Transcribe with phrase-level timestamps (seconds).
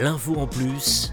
[0.00, 1.12] L'info en plus,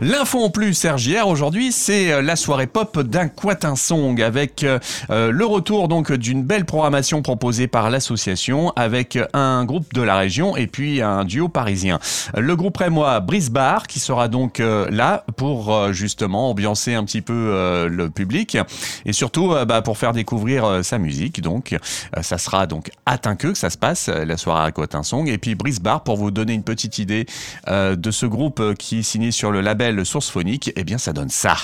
[0.00, 3.28] L'info en plus, RJR, aujourd'hui, c'est euh, la soirée pop d'un
[3.76, 4.78] Song avec euh,
[5.10, 10.16] euh, le retour donc d'une belle programmation proposée par l'association avec un groupe de la
[10.16, 11.98] région et puis un duo parisien.
[12.36, 18.10] Le groupe Rémois Brisbar qui sera donc là pour justement ambiancer un petit peu le
[18.10, 18.56] public
[19.04, 21.40] et surtout bah, pour faire découvrir sa musique.
[21.40, 21.76] Donc,
[22.20, 25.54] ça sera donc à Tinqueux que ça se passe, la soirée à Song et puis
[25.54, 27.26] Brisbar pour vous donner une petite idée
[27.68, 31.56] de ce groupe euh, signé sur le label Source Phonique, eh bien ça donne ça.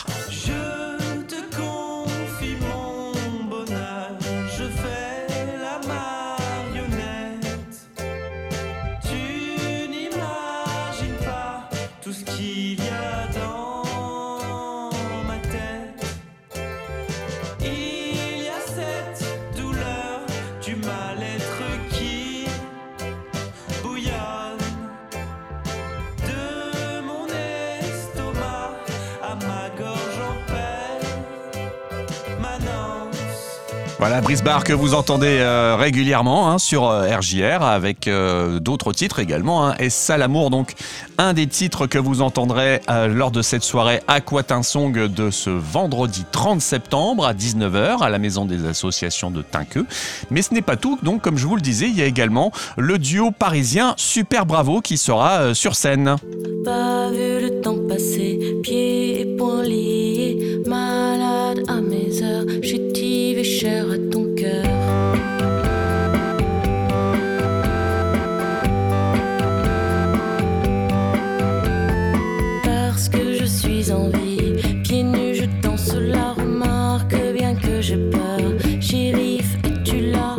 [33.99, 39.19] Voilà, Brisbar que vous entendez euh, régulièrement hein, sur RJR euh, avec euh, d'autres titres
[39.19, 39.67] également.
[39.67, 39.75] Hein.
[39.81, 40.75] Et ça l'amour, donc
[41.19, 46.61] un des titres que vous entendrez lors de cette soirée Aquatinsong de ce vendredi 30
[46.61, 49.85] septembre à 19h à la Maison des Associations de Tinqueux.
[50.31, 52.53] Mais ce n'est pas tout, donc comme je vous le disais, il y a également
[52.77, 56.15] le duo parisien Super Bravo qui sera sur scène.
[56.65, 59.98] Pas vu le temps passer, pieds et poings liés,
[73.59, 74.53] suis en vie,
[74.85, 80.37] pieds nus, je danse la remarque, bien que j'ai peur, shérif, es-tu là?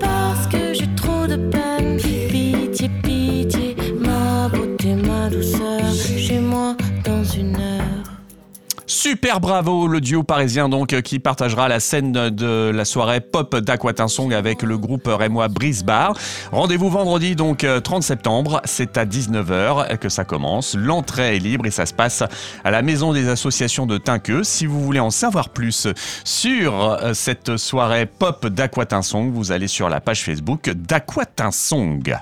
[0.00, 1.96] Parce que j'ai trop de peine,
[2.28, 7.77] pitié, pitié, ma beauté, ma douceur, chez moi dans une heure.
[8.90, 13.54] Super bravo, le duo parisien donc euh, qui partagera la scène de la soirée pop
[13.54, 16.16] d'Aquatinsong avec le groupe rémois Brisbar.
[16.52, 20.74] Rendez-vous vendredi donc 30 septembre, c'est à 19h que ça commence.
[20.74, 22.24] L'entrée est libre et ça se passe
[22.64, 24.42] à la maison des associations de Tinqueux.
[24.42, 25.86] Si vous voulez en savoir plus
[26.24, 32.16] sur euh, cette soirée pop d'Aquatinsong, vous allez sur la page Facebook d'Aquatinsong.